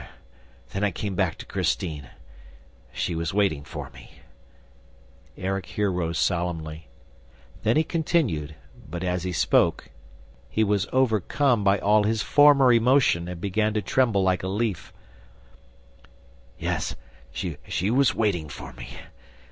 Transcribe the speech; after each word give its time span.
Then 0.71 0.83
I 0.83 0.89
came 0.89 1.13
back 1.13 1.37
to 1.37 1.45
Christine, 1.45 2.09
she 2.91 3.13
was 3.13 3.35
waiting 3.35 3.63
for 3.63 3.91
me." 3.91 4.13
Erik 5.37 5.67
here 5.67 5.91
rose 5.91 6.17
solemnly. 6.17 6.87
Then 7.61 7.77
he 7.77 7.83
continued, 7.83 8.55
but, 8.89 9.03
as 9.03 9.21
he 9.21 9.31
spoke, 9.31 9.89
he 10.49 10.63
was 10.63 10.87
overcome 10.91 11.63
by 11.63 11.77
all 11.77 12.01
his 12.05 12.23
former 12.23 12.73
emotion 12.73 13.27
and 13.27 13.39
began 13.39 13.75
to 13.75 13.81
tremble 13.83 14.23
like 14.23 14.41
a 14.41 14.47
leaf: 14.47 14.91
"Yes, 16.57 16.95
she 17.31 17.91
was 17.91 18.15
waiting 18.15 18.49
for 18.49 18.73
me 18.73 18.89